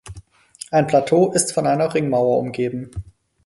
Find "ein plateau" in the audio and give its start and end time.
0.71-1.31